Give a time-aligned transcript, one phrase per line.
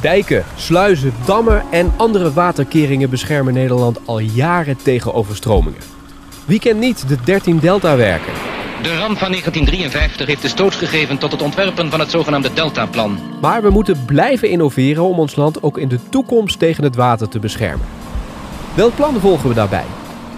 [0.00, 5.80] Dijken, sluizen, dammen en andere waterkeringen beschermen Nederland al jaren tegen overstromingen.
[6.44, 8.32] Wie kent niet de 13 Deltawerken?
[8.82, 13.18] De ramp van 1953 heeft de stoot gegeven tot het ontwerpen van het zogenaamde Deltaplan.
[13.40, 17.28] Maar we moeten blijven innoveren om ons land ook in de toekomst tegen het water
[17.28, 17.86] te beschermen.
[18.74, 19.84] Welk plan volgen we daarbij?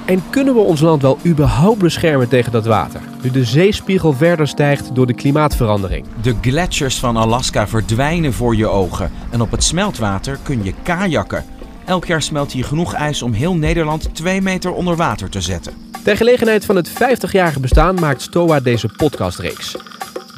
[0.05, 3.01] En kunnen we ons land wel überhaupt beschermen tegen dat water?
[3.23, 6.07] Nu de zeespiegel verder stijgt door de klimaatverandering.
[6.23, 9.11] De gletsjers van Alaska verdwijnen voor je ogen.
[9.31, 11.45] En op het smeltwater kun je kajakken.
[11.85, 15.73] Elk jaar smelt hier genoeg ijs om heel Nederland 2 meter onder water te zetten.
[16.05, 19.77] Ter gelegenheid van het 50-jarige bestaan maakt STOA deze podcastreeks.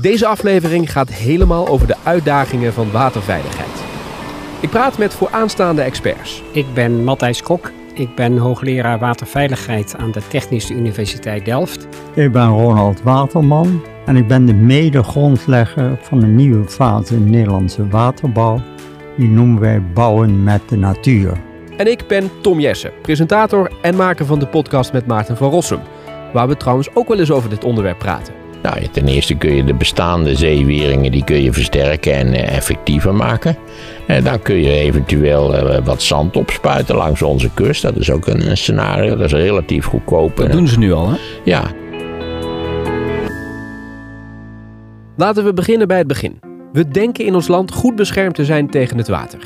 [0.00, 3.82] Deze aflevering gaat helemaal over de uitdagingen van waterveiligheid.
[4.60, 6.42] Ik praat met vooraanstaande experts.
[6.52, 7.70] Ik ben Matthijs Kok.
[7.94, 11.88] Ik ben hoogleraar waterveiligheid aan de Technische Universiteit Delft.
[12.14, 17.88] Ik ben Ronald Waterman en ik ben de mede-grondlegger van een nieuwe fase in Nederlandse
[17.88, 18.60] waterbouw.
[19.16, 21.40] Die noemen wij bouwen met de natuur.
[21.76, 25.80] En ik ben Tom Jessen, presentator en maker van de podcast met Maarten van Rossum.
[26.32, 28.43] Waar we trouwens ook wel eens over dit onderwerp praten.
[28.64, 33.14] Nou, ten eerste kun je de bestaande zeeweringen die kun je versterken en eh, effectiever
[33.14, 33.56] maken.
[34.06, 37.82] En dan kun je eventueel eh, wat zand opspuiten langs onze kust.
[37.82, 40.36] Dat is ook een, een scenario, dat is relatief goedkoop.
[40.36, 41.16] Dat doen ze nu al, hè?
[41.44, 41.62] Ja.
[45.16, 46.40] Laten we beginnen bij het begin.
[46.72, 49.38] We denken in ons land goed beschermd te zijn tegen het water.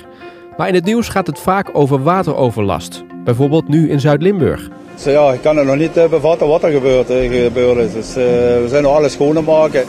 [0.58, 3.04] Maar in het nieuws gaat het vaak over wateroverlast.
[3.24, 4.68] Bijvoorbeeld nu in Zuid-Limburg.
[4.94, 7.10] So, ja, ik kan er nog niet uh, bevatten wat er gebeurt.
[7.10, 7.92] Uh, gebeurd is.
[7.92, 9.84] Dus, uh, we zijn nog alles schoon aan het maken.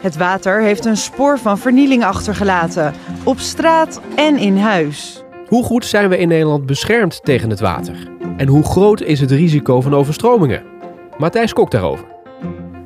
[0.00, 2.94] Het water heeft een spoor van vernieling achtergelaten.
[3.24, 5.22] Op straat en in huis.
[5.46, 7.94] Hoe goed zijn we in Nederland beschermd tegen het water?
[8.36, 10.62] En hoe groot is het risico van overstromingen?
[11.18, 12.11] Matthijs Kok daarover.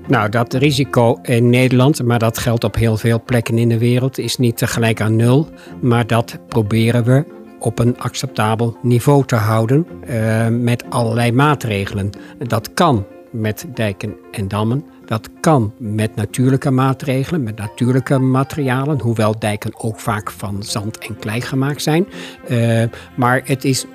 [0.08, 4.18] Nou, dat risico in Nederland, maar dat geldt op heel veel plekken in de wereld,
[4.18, 5.48] is niet tegelijk aan nul.
[5.80, 7.24] Maar dat proberen we
[7.58, 12.10] op een acceptabel niveau te houden uh, met allerlei maatregelen.
[12.38, 14.84] Dat kan met dijken en dammen.
[15.04, 21.16] Dat kan met natuurlijke maatregelen, met natuurlijke materialen, hoewel dijken ook vaak van zand en
[21.18, 22.06] klei gemaakt zijn.
[22.48, 22.82] Uh,
[23.16, 23.90] maar het is uh,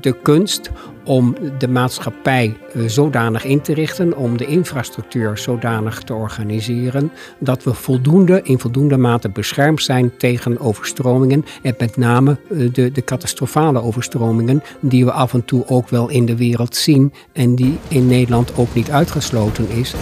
[0.00, 0.70] de kunst
[1.04, 2.56] om de maatschappij
[2.86, 8.96] zodanig in te richten, om de infrastructuur zodanig te organiseren, dat we voldoende, in voldoende
[8.96, 12.36] mate beschermd zijn tegen overstromingen en met name
[12.72, 17.12] de, de catastrofale overstromingen die we af en toe ook wel in de wereld zien
[17.32, 19.94] en die in Nederland ook niet uitgesloten is.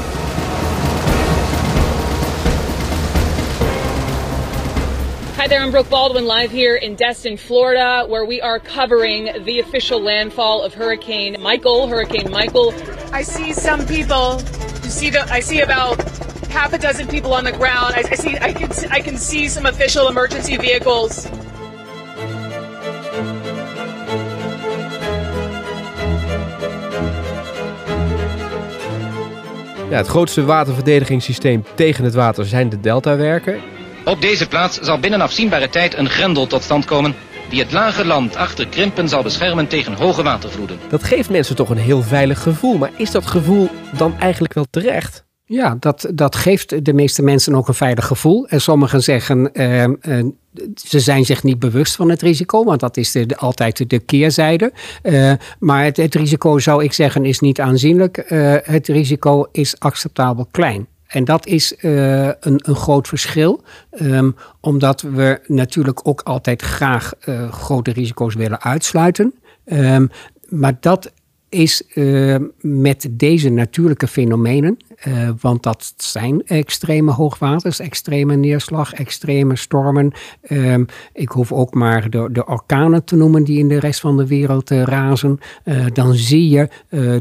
[5.43, 9.59] Hi there, I'm Brooke Baldwin live here in Destin, Florida, where we are covering the
[9.59, 11.89] official landfall of Hurricane Michael.
[11.89, 12.73] Hurricane Michael.
[13.13, 14.41] I see some people.
[14.85, 15.27] You see the.
[15.33, 16.01] I see about
[16.49, 17.93] half a dozen people on the ground.
[17.97, 18.39] I, I see.
[18.39, 18.71] I can.
[18.93, 21.27] I can see some official emergency vehicles.
[29.91, 33.82] Ja, het grootste waterverdedigingssysteem tegen het water zijn de deltawerken.
[34.05, 37.15] Op deze plaats zal binnen afzienbare tijd een grendel tot stand komen
[37.51, 40.79] die het lage land achter Krimpen zal beschermen tegen hoge watervloeden.
[40.89, 44.67] Dat geeft mensen toch een heel veilig gevoel, maar is dat gevoel dan eigenlijk wel
[44.71, 45.25] terecht?
[45.45, 48.47] Ja, dat, dat geeft de meeste mensen ook een veilig gevoel.
[48.47, 50.25] En sommigen zeggen, uh, uh,
[50.75, 53.99] ze zijn zich niet bewust van het risico, want dat is de, de, altijd de
[53.99, 54.73] keerzijde.
[55.03, 58.25] Uh, maar het, het, risico, zou ik zeggen, is niet aanzienlijk.
[58.65, 60.87] het risico is acceptabel klein.
[61.13, 63.63] En dat is uh, een, een, groot verschil,
[64.01, 69.35] um, omdat we natuurlijk ook altijd graag uh, grote risico's willen uitsluiten.
[69.65, 70.11] Um,
[70.49, 71.13] maar dat
[71.49, 74.77] is uh, met deze natuurlijke fenomenen,
[75.41, 80.13] want dat zijn extreme hoogwaters, extreme neerslag, extreme stormen.
[81.13, 84.27] Ik hoef ook maar de, de, orkanen te noemen die in de rest van de
[84.27, 85.39] wereld razen.
[85.93, 86.69] dan zie je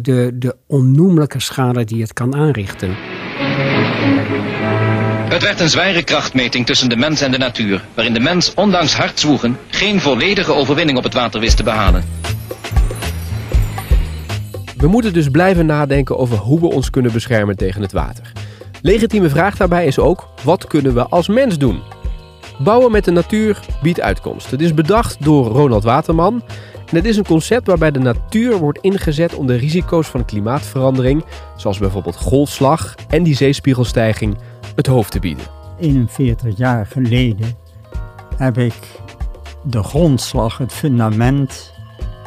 [0.02, 3.11] de, de onnoemelijke schade die het kan aanrichten.
[5.32, 8.96] Het werd een zware krachtmeting tussen de mens en de natuur, waarin de mens ondanks
[8.96, 12.04] hard zwoegen geen volledige overwinning op het water wist te behalen.
[14.78, 18.32] We moeten dus blijven nadenken over hoe we ons kunnen beschermen tegen het water.
[18.82, 21.82] Legitieme vraag daarbij is ook, wat kunnen we als mens doen?
[22.60, 24.52] Bouwen met de natuur biedt uitkomst.
[24.52, 26.44] Het is bedacht door Ronald Waterman
[26.90, 31.26] en het is een concept waarbij de natuur wordt ingezet om de risico's van klimaatverandering,
[31.56, 34.38] zoals bijvoorbeeld golfslag en die zeespiegelstijging,
[34.82, 35.46] het hoofd te bieden.
[35.80, 37.56] 41 jaar geleden
[38.38, 39.02] heb ik
[39.64, 41.74] de grondslag, het fundament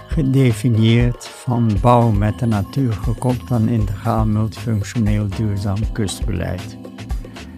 [0.07, 6.77] gedefinieerd van bouw met de natuur gekoppeld aan integraal multifunctioneel duurzaam kustbeleid.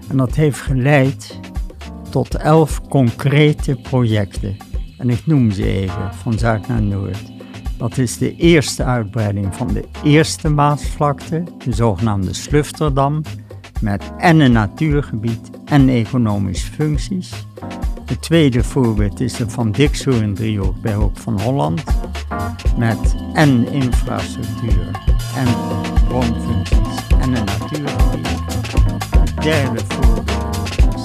[0.08, 1.40] En dat heeft geleid
[2.10, 4.56] tot elf concrete projecten
[4.98, 7.32] En ik noem ze even, van zuid naar noord.
[7.78, 13.22] Dat is de eerste uitbreiding van de eerste Maasvlakte, de zogenaamde Slufterdam,
[13.80, 17.32] met en een natuurgebied en economische functies.
[18.06, 21.82] Het tweede voorbeeld is de Van Dixhoorn-driehoek bij Hoek van Holland,
[22.76, 24.90] met en infrastructuur
[25.36, 25.46] en
[26.08, 28.28] woonfuncties en een natuurgebied.
[29.18, 30.30] Het derde voorbeeld
[30.94, 31.04] is.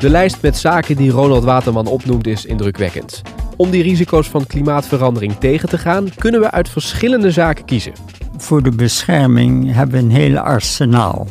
[0.00, 3.22] De lijst met zaken die Ronald Waterman opnoemt is indrukwekkend.
[3.56, 7.92] Om die risico's van klimaatverandering tegen te gaan, kunnen we uit verschillende zaken kiezen.
[8.38, 11.26] Voor de bescherming hebben we een hele arsenaal.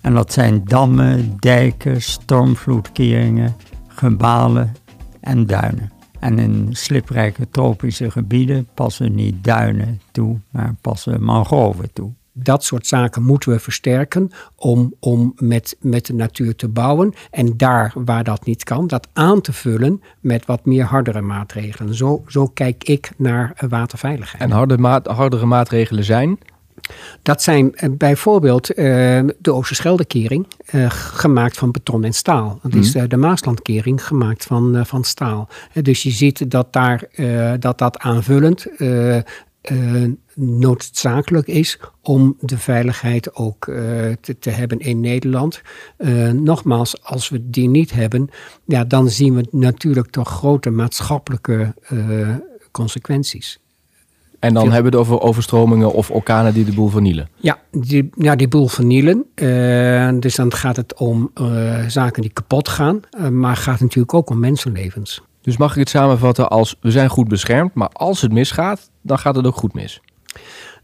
[0.00, 3.56] En dat zijn dammen, dijken, stormvloedkeringen,
[3.86, 4.74] gebalen
[5.20, 5.92] en duinen.
[6.18, 12.12] En in sliprijke tropische gebieden passen niet duinen toe, maar passen mangroven toe.
[12.38, 17.14] Dat soort zaken moeten we versterken om, om met, met de natuur te bouwen.
[17.30, 21.94] En daar waar dat niet kan, dat aan te vullen met wat meer hardere maatregelen.
[21.94, 24.42] Zo, zo kijk ik naar eh, waterveiligheid.
[24.42, 26.38] En harde maat, hardere maatregelen zijn?
[27.22, 28.84] Dat zijn eh, bijvoorbeeld eh,
[29.38, 32.58] de Oosterscheldekering, eh, gemaakt van beton en staal.
[32.62, 35.48] Dat is eh, de Maaslandkering, gemaakt van, van staal.
[35.82, 37.08] Dus je ziet dat daar,
[37.58, 38.66] dat, dat aanvullend
[40.36, 43.76] noodzakelijk is om de veiligheid ook eh,
[44.20, 45.62] te, te hebben in Nederland.
[45.96, 48.28] Eh, nogmaals, als we die niet hebben,
[48.64, 51.98] ja, dan zien we natuurlijk toch grote maatschappelijke eh,
[52.70, 53.58] consequenties.
[54.38, 57.28] En dan Veel- hebben we het over overstromingen of orkanen die de boel vernielen.
[57.36, 59.24] Ja, die, ja, die boel vernielen.
[60.20, 61.30] Dus dan gaat het om
[61.88, 63.00] zaken die kapot gaan.
[63.32, 65.22] maar gaat natuurlijk ook om mensenlevens.
[65.40, 69.18] Dus mag ik het samenvatten als we zijn goed beschermd, maar als het misgaat, dan
[69.18, 70.00] gaat het ook goed mis.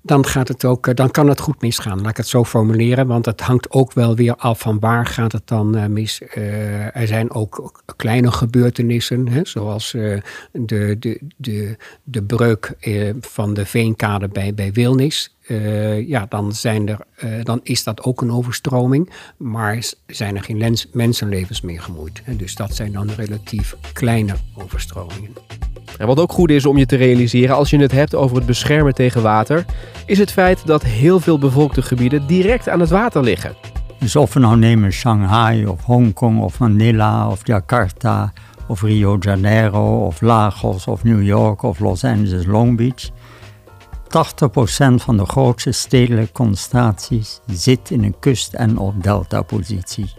[0.05, 2.01] Dan, gaat het ook, eh, dan kan het goed misgaan.
[2.01, 3.07] Laat ik het zo formuleren.
[3.07, 6.21] Want het hangt ook wel weer af van waar gaat het dan eh, mis.
[6.23, 9.29] Eh, er zijn ook kleine gebeurtenissen.
[9.29, 10.23] Hè, zoals de,
[10.53, 12.75] de, de, de breuk
[13.21, 15.37] van de veenkade bij, bij Wilnis.
[16.07, 16.99] Ja, dan, zijn er,
[17.45, 19.11] dan is dat ook een overstroming.
[19.37, 22.21] Maar zijn er geen mensenlevens meer gemoeid.
[22.25, 25.33] Hè, dus dat zijn dan relatief kleine overstromingen.
[25.99, 28.47] En wat ook goed is om je te realiseren als je het hebt over het
[28.47, 29.65] beschermen tegen water,
[30.07, 33.55] is het feit dat heel veel bevolkte gebieden direct aan het water liggen.
[33.99, 38.33] Dus of we nou nemen Shanghai of Hongkong of Manila of Jakarta
[38.67, 43.11] of Rio de Janeiro of Lagos of New York of Los Angeles, Long Beach.
[44.09, 50.13] 80% van de grootste stedelijke concentraties zit in een kust- en of deltapositie.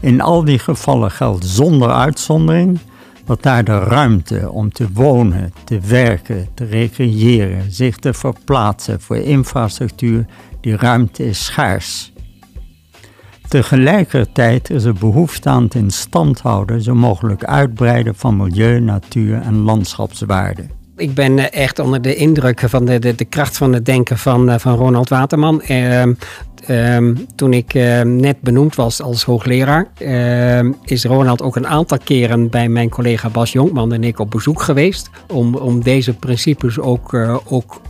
[0.00, 2.78] In al die gevallen geldt zonder uitzondering
[3.24, 9.16] dat daar de ruimte om te wonen, te werken, te recreëren, zich te verplaatsen voor
[9.16, 10.26] infrastructuur,
[10.60, 12.12] die ruimte is schaars.
[13.48, 19.40] Tegelijkertijd is er behoefte aan het in stand houden, zo mogelijk uitbreiden van milieu, natuur
[19.40, 20.70] en landschapswaarden.
[20.96, 24.18] Ik ben eh, echt onder de indruk van de, de, de kracht van het denken
[24.18, 25.62] van, eh, van Ronald Waterman.
[25.62, 26.14] Ehm,
[26.66, 31.98] ehm, toen ik eh, net benoemd was als hoogleraar, ehm, is Ronald ook een aantal
[32.04, 35.10] keren bij mijn collega Bas Jonkman en ik op bezoek geweest.
[35.28, 37.80] Om, om deze principes ook, eh, ook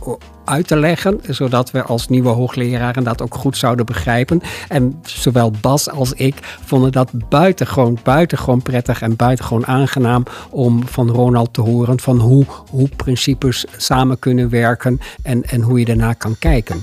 [0.45, 4.41] uit te leggen, zodat we als nieuwe hoogleraren dat ook goed zouden begrijpen.
[4.67, 6.35] En zowel Bas als ik
[6.65, 12.45] vonden dat buitengewoon, buitengewoon prettig en buitengewoon aangenaam om van Ronald te horen van hoe,
[12.69, 16.81] hoe principes samen kunnen werken en, en hoe je daarna kan kijken.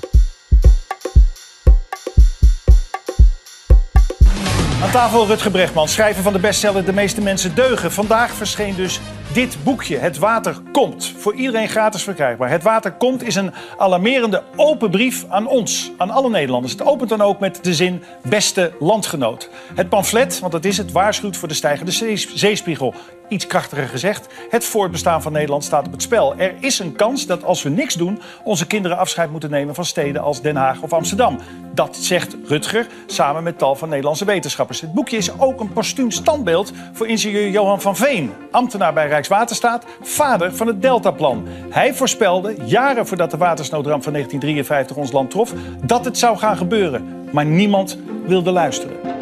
[4.89, 7.93] Aan tafel Rutger Brechtman, schrijver van de bestseller De meeste mensen deugen.
[7.93, 9.01] Vandaag verscheen dus
[9.33, 11.13] dit boekje, Het Water Komt.
[11.17, 12.51] Voor iedereen gratis verkrijgbaar.
[12.51, 16.73] Het Water Komt is een alarmerende open brief aan ons, aan alle Nederlanders.
[16.73, 19.51] Het opent dan ook met de zin beste landgenoot.
[19.75, 22.95] Het pamflet, want dat is het, waarschuwt voor de stijgende zees- zeespiegel.
[23.29, 26.35] Iets krachtiger gezegd, het voortbestaan van Nederland staat op het spel.
[26.37, 29.85] Er is een kans dat als we niks doen, onze kinderen afscheid moeten nemen van
[29.85, 31.39] steden als Den Haag of Amsterdam.
[31.75, 34.81] Dat zegt Rutger samen met tal van Nederlandse wetenschappers.
[34.81, 39.85] Het boekje is ook een postuum standbeeld voor ingenieur Johan van Veen, ambtenaar bij Rijkswaterstaat,
[40.03, 41.47] vader van het Deltaplan.
[41.71, 45.53] Hij voorspelde, jaren voordat de watersnoodramp van 1953 ons land trof,
[45.85, 47.27] dat het zou gaan gebeuren.
[47.33, 49.18] Maar niemand wilde luisteren.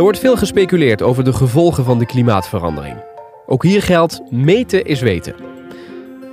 [0.00, 2.96] Er wordt veel gespeculeerd over de gevolgen van de klimaatverandering.
[3.46, 5.34] Ook hier geldt: meten is weten.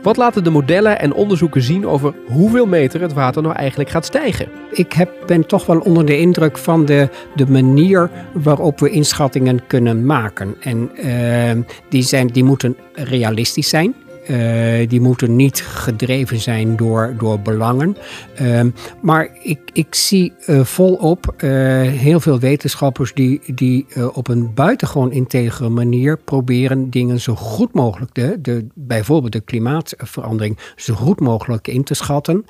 [0.02, 4.06] Wat laten de modellen en onderzoeken zien over hoeveel meter het water nou eigenlijk gaat
[4.06, 4.48] stijgen?
[4.72, 9.68] Ik heb, ben toch wel onder de indruk van de, de manier waarop we inschattingen
[9.68, 10.56] kunnen maken.
[10.60, 13.96] En eh, die, zijn, die moeten realistisch zijn.
[14.28, 17.98] Eh, die moeten niet gedreven zijn door, door belangen.
[18.36, 18.70] Ehm,
[19.02, 25.12] maar ik, ik zie uh, volop uh, heel veel wetenschappers die, die op een buitengewoon
[25.12, 31.68] integere manier proberen dingen zo goed mogelijk, de, de, bijvoorbeeld de klimaatverandering, zo goed mogelijk
[31.68, 32.46] in te schatten.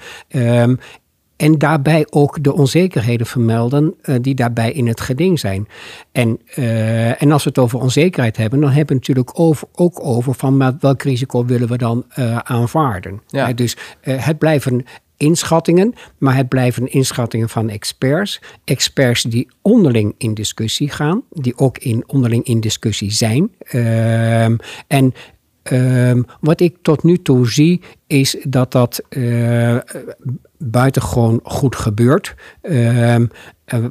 [1.38, 5.68] En daarbij ook de onzekerheden vermelden uh, die daarbij in het geding zijn.
[6.12, 9.68] En, uh, en als we het over onzekerheid hebben, dan hebben we het natuurlijk over,
[9.74, 13.22] ook over van maar welk risico willen we dan uh, aanvaarden.
[13.28, 13.54] Ja.
[13.54, 14.86] dus het blijven
[15.18, 18.42] inschattingen, maar het blijven inschattingen van experts.
[18.64, 23.52] Experts die onderling in discussie gaan, die ook in, onderling in discussie zijn.
[23.60, 24.56] Ehm,
[24.88, 25.14] en
[25.72, 29.78] Um, wat ik tot nu toe zie, is dat dat uh,
[30.58, 32.36] buitengewoon goed gebeurt.
[32.62, 33.16] Uh,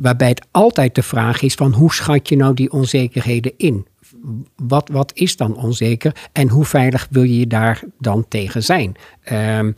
[0.00, 3.86] waarbij het altijd de vraag is van hoe schat je nou die onzekerheden in?
[4.56, 8.94] Wat, wat is dan onzeker en hoe veilig wil je daar dan tegen zijn?
[9.32, 9.74] Um,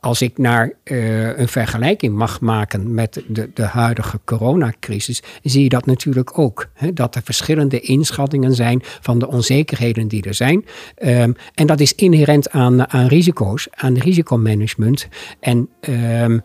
[0.00, 5.68] als ik naar uh, een vergelijking mag maken met de, de huidige coronacrisis, zie je
[5.68, 6.68] dat natuurlijk ook.
[6.74, 10.64] Hè, dat er verschillende inschattingen zijn van de onzekerheden die er zijn.
[11.02, 15.08] Um, en dat is inherent aan, aan risico's, aan risicomanagement.
[15.40, 16.42] En um,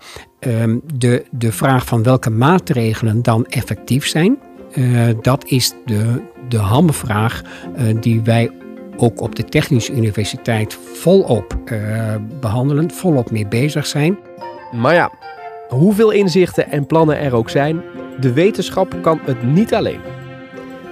[0.94, 4.38] de, de vraag van welke maatregelen dan effectief zijn.
[4.76, 7.42] Uh, dat is de, de hamvraag
[7.78, 8.52] uh, die wij
[8.98, 14.18] ook op de Technische Universiteit volop uh, behandelen, volop mee bezig zijn.
[14.72, 15.12] Maar ja,
[15.70, 17.82] hoeveel inzichten en plannen er ook zijn,
[18.20, 20.00] de wetenschap kan het niet alleen.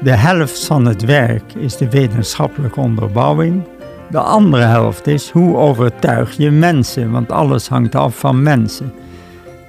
[0.02, 3.64] De helft van het werk is de wetenschappelijke onderbouwing.
[4.12, 8.94] De andere helft is hoe overtuig je mensen, want alles hangt af van mensen.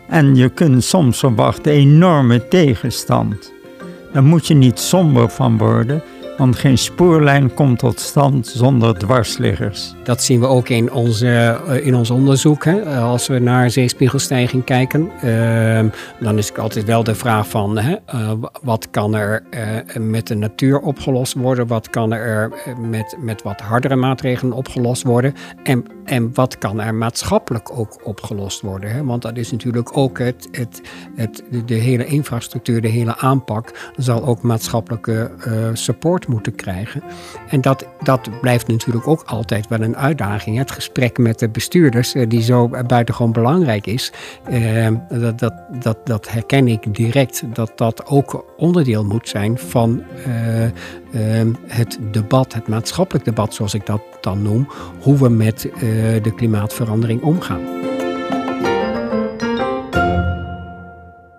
[0.09, 3.53] En je kunt soms verwachten enorme tegenstand.
[4.13, 6.03] Daar moet je niet somber van worden,
[6.41, 9.95] want geen spoorlijn komt tot stand zonder dwarsliggers.
[10.05, 11.29] Dat zien we ook in, onze,
[11.67, 12.65] eh, in ons onderzoek.
[12.65, 13.01] Hè.
[13.01, 15.81] Als we naar zeespiegelstijging kijken, uh,
[16.21, 18.33] dan is het altijd wel de vraag van hè, uh,
[18.63, 19.43] wat kan er
[19.99, 21.67] met de natuur opgelost worden?
[21.67, 25.35] Wat kan er met, met wat hardere maatregelen opgelost worden?
[25.63, 28.91] En, en wat kan er maatschappelijk ook opgelost worden?
[28.91, 29.05] Hè?
[29.05, 30.83] Want dat is natuurlijk ook het, het,
[31.15, 35.31] het, de hele infrastructuur, de hele aanpak, zal ook maatschappelijke
[35.73, 37.03] support moeten krijgen.
[37.49, 40.59] En dat, dat blijft natuurlijk ook altijd wel een uitdaging.
[40.59, 44.13] Het gesprek met de bestuurders, eh, die zo buitengewoon belangrijk is,
[44.45, 47.43] eh, dat, dat, dat, dat herken ik direct.
[47.53, 53.75] Dat dat ook onderdeel moet zijn van eh, eh, het debat, het maatschappelijk debat, zoals
[53.75, 54.69] ik dat dan noem,
[55.01, 55.81] hoe we met eh,
[56.23, 57.61] de klimaatverandering omgaan.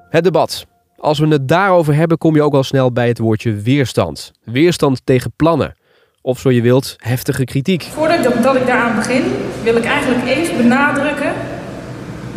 [0.10, 0.71] Het debat.
[1.02, 4.32] Als we het daarover hebben, kom je ook al snel bij het woordje weerstand.
[4.44, 5.76] Weerstand tegen plannen.
[6.22, 7.84] Of zo je wilt, heftige kritiek.
[7.84, 9.24] Voordat ik, daaraan begin,
[9.64, 11.34] wil ik eigenlijk eens benadrukken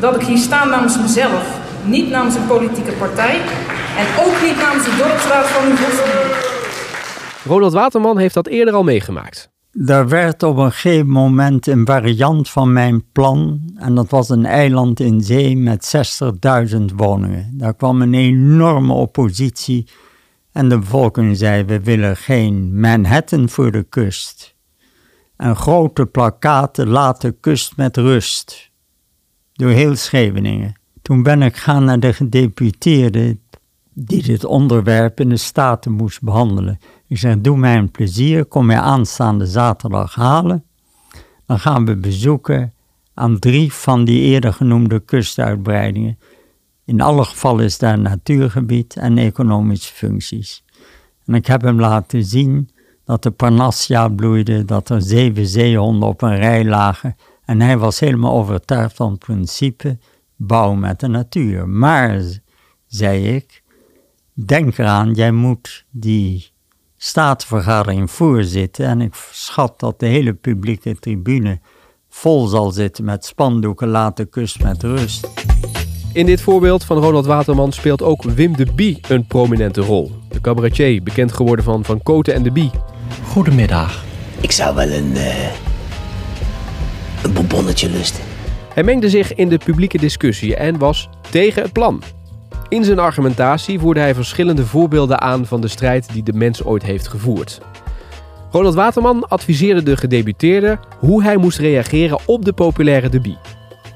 [0.00, 1.60] dat ik hier sta namens mezelf.
[1.86, 3.40] Niet namens een politieke partij
[3.98, 5.76] en ook niet namens de dorpsraad van uw
[7.44, 9.53] Ronald Waterman heeft dat eerder al meegemaakt.
[9.74, 13.60] Er werd op een gegeven moment een variant van mijn plan.
[13.76, 15.96] En dat was een eiland in zee met
[16.72, 17.58] 60.000 woningen.
[17.58, 19.86] Daar kwam een enorme oppositie.
[20.52, 24.54] En de bevolking zei: We willen geen Manhattan voor de kust.
[25.36, 28.70] En grote plakaten: Laat de kust met rust.
[29.52, 30.80] Door heel Scheveningen.
[31.02, 33.38] Toen ben ik gaan naar de gedeputeerde
[33.92, 36.78] die dit onderwerp in de Staten moest behandelen.
[37.14, 40.64] Ik zeg, doe mij een plezier, kom mij aanstaande zaterdag halen.
[41.46, 42.72] Dan gaan we bezoeken
[43.14, 46.18] aan drie van die eerder genoemde kustuitbreidingen.
[46.84, 50.64] In alle gevallen is daar natuurgebied en economische functies.
[51.26, 52.70] En ik heb hem laten zien
[53.04, 57.16] dat de Parnassia bloeide, dat er zeven zeehonden op een rij lagen.
[57.44, 59.98] En hij was helemaal overtuigd van het principe
[60.36, 61.68] bouw met de natuur.
[61.68, 62.22] Maar,
[62.86, 63.62] zei ik,
[64.32, 66.52] denk eraan, jij moet die
[67.04, 68.86] staatsvergadering voorzitten.
[68.86, 71.60] En ik schat dat de hele publieke tribune
[72.10, 75.28] vol zal zitten met spandoeken Laat de kust met rust.
[76.12, 80.12] In dit voorbeeld van Ronald Waterman speelt ook Wim de Bie een prominente rol.
[80.28, 82.70] De cabaretier, bekend geworden van Van Koten en de Bie.
[83.26, 84.04] Goedemiddag.
[84.40, 85.52] Ik zou wel een, uh,
[87.22, 88.24] een bonbonnetje lusten.
[88.74, 92.02] Hij mengde zich in de publieke discussie en was tegen het plan.
[92.68, 96.82] In zijn argumentatie voerde hij verschillende voorbeelden aan van de strijd die de mens ooit
[96.82, 97.60] heeft gevoerd.
[98.50, 103.38] Ronald Waterman adviseerde de gedebuteerde hoe hij moest reageren op de populaire Debie.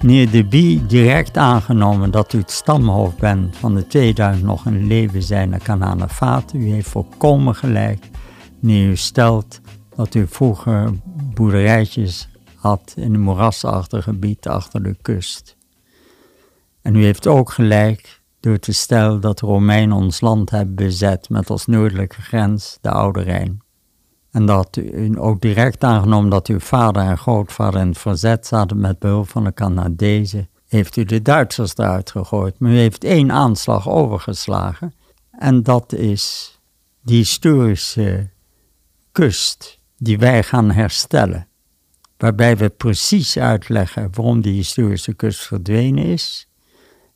[0.03, 5.23] Meneer Debie, direct aangenomen dat u het stamhoofd bent van de 2000 nog in leven
[5.23, 6.61] zijnde Kananefaten.
[6.61, 8.05] U heeft volkomen gelijk.
[8.61, 9.61] Wanneer u stelt
[9.97, 10.91] dat u vroeger
[11.35, 15.57] boerderijtjes had in een moerasachtig gebied achter de kust.
[16.83, 21.29] En u heeft ook gelijk door te stellen dat de Romeinen ons land hebben bezet
[21.29, 23.63] met als noordelijke grens de Oude Rijn.
[24.31, 28.81] En dat u ook direct aangenomen dat uw vader en grootvader in het verzet zaten
[28.81, 32.59] met behulp van de Canadezen, heeft u de Duitsers eruit gegooid.
[32.59, 34.95] Maar u heeft één aanslag overgeslagen.
[35.31, 36.57] En dat is
[37.03, 38.31] die historische
[39.13, 41.49] kust die wij gaan herstellen.
[42.17, 46.48] Waarbij we precies uitleggen waarom die historische kust verdwenen is.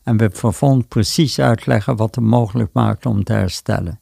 [0.02, 4.00] En we vervolgens precies uitleggen wat er mogelijk maakt om te herstellen.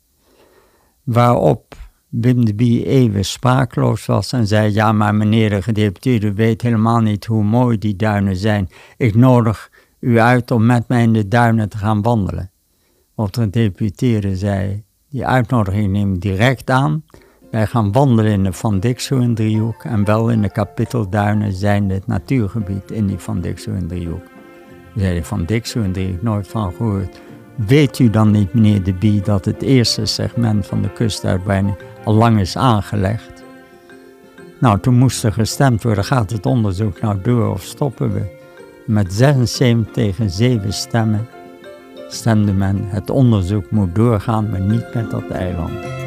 [1.03, 1.77] Waarop
[2.09, 7.01] Wim de Bie even sprakeloos was en zei: Ja, maar meneer de gedeputeerde weet helemaal
[7.01, 8.69] niet hoe mooi die duinen zijn.
[8.97, 12.51] Ik nodig u uit om met mij in de duinen te gaan wandelen.
[13.15, 17.05] Wat de deputeerde zei: Die uitnodiging neem direct aan.
[17.51, 22.07] Wij gaan wandelen in de Van Dixhoorn driehoek en wel in de kapittelduinen zijn het
[22.07, 24.40] natuurgebied in die Van Dixhoorn driehoek.
[24.97, 27.21] Zei Van Dixhoorn driehoek nooit van gehoord.
[27.55, 32.15] Weet u dan niet, meneer De Bie, dat het eerste segment van de kustuitbreiding al
[32.15, 33.43] lang is aangelegd?
[34.59, 38.39] Nou, toen moest er gestemd worden, gaat het onderzoek nou door of stoppen we?
[38.87, 41.29] Met 76 tegen 7 stemmen
[42.13, 46.00] stemde men, het onderzoek moet doorgaan, maar niet met dat eiland.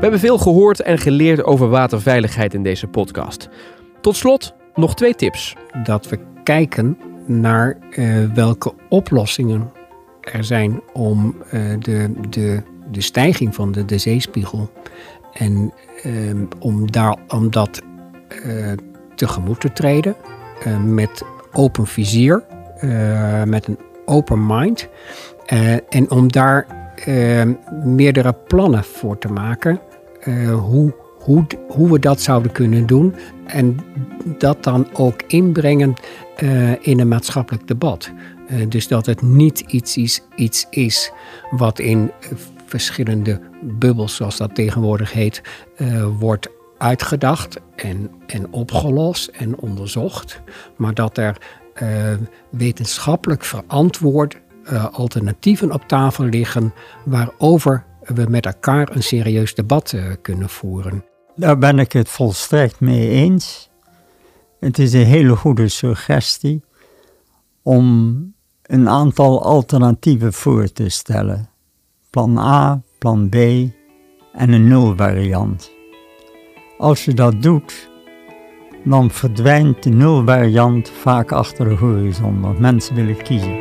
[0.00, 3.48] We hebben veel gehoord en geleerd over waterveiligheid in deze podcast.
[4.00, 5.56] Tot slot nog twee tips.
[5.82, 9.72] Dat we kijken naar uh, welke oplossingen
[10.20, 14.70] er zijn om uh, de, de, de stijging van de, de zeespiegel
[15.32, 15.72] en
[16.06, 17.82] uh, om, daar, om dat
[19.14, 20.16] tegemoet te treden
[20.84, 22.44] met open vizier,
[23.44, 24.88] met een open mind
[25.88, 26.66] en om daar
[27.84, 29.80] meerdere plannen voor te maken
[30.60, 33.14] hoe hoe, hoe we dat zouden kunnen doen.
[33.46, 33.78] En
[34.38, 35.94] dat dan ook inbrengen
[36.42, 38.12] uh, in een maatschappelijk debat.
[38.50, 41.12] Uh, dus dat het niet iets is, iets is
[41.50, 42.10] wat in
[42.66, 45.42] verschillende bubbels, zoals dat tegenwoordig heet,
[46.18, 50.42] wordt uitgedacht en, en opgelost en onderzocht.
[50.76, 51.36] Maar dat er
[52.50, 54.40] wetenschappelijk verantwoord
[54.92, 56.72] alternatieven op tafel liggen
[57.04, 61.04] waarover we met elkaar een serieus debat kunnen voeren.
[61.34, 63.70] Daar ben ik het volstrekt mee eens.
[64.60, 66.62] Het is een hele goede suggestie
[67.62, 71.48] om een aantal alternatieven voor te stellen.
[72.10, 75.70] Plan A, plan B en een nulvariant.
[76.78, 77.90] Als je dat doet,
[78.84, 83.58] dan verdwijnt de nulvariant vaak achter de horizon, want mensen willen kiezen.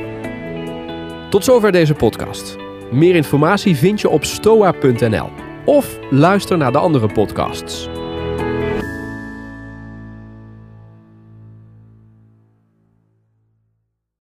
[1.29, 2.68] Tot zover deze podcast.
[2.91, 5.29] Meer informatie vind je op stoa.nl
[5.65, 7.89] of luister naar de andere podcasts.